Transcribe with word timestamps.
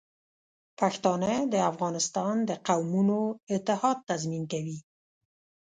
پښتانه 0.79 1.31
د 1.53 1.55
افغانستان 1.71 2.35
د 2.49 2.51
قومونو 2.67 3.19
اتحاد 3.55 3.97
تضمین 4.09 4.43
کوي. 4.53 4.77